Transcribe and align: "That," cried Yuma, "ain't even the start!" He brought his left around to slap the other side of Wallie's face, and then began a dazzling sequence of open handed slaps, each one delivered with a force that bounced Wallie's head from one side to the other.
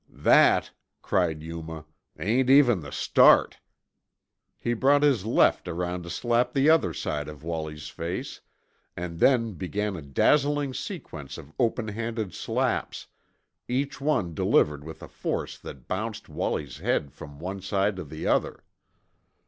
"That," 0.09 0.71
cried 1.03 1.43
Yuma, 1.43 1.85
"ain't 2.17 2.49
even 2.49 2.79
the 2.79 2.91
start!" 2.91 3.59
He 4.57 4.73
brought 4.73 5.03
his 5.03 5.27
left 5.27 5.67
around 5.67 6.01
to 6.01 6.09
slap 6.09 6.53
the 6.53 6.71
other 6.71 6.91
side 6.91 7.27
of 7.27 7.43
Wallie's 7.43 7.87
face, 7.89 8.41
and 8.97 9.19
then 9.19 9.53
began 9.53 9.95
a 9.95 10.01
dazzling 10.01 10.73
sequence 10.73 11.37
of 11.37 11.53
open 11.59 11.89
handed 11.89 12.33
slaps, 12.33 13.05
each 13.67 14.01
one 14.01 14.33
delivered 14.33 14.83
with 14.83 15.03
a 15.03 15.07
force 15.07 15.59
that 15.59 15.87
bounced 15.87 16.27
Wallie's 16.27 16.79
head 16.79 17.13
from 17.13 17.37
one 17.37 17.61
side 17.61 17.95
to 17.97 18.03
the 18.03 18.25
other. 18.25 18.63